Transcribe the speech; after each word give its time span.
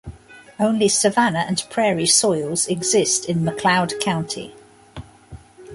Only 0.59 0.87
savanna 0.87 1.45
and 1.47 1.63
prairie 1.69 2.07
soils 2.07 2.65
exist 2.67 3.25
in 3.25 3.43
McLeod 3.43 3.99
County. 3.99 4.55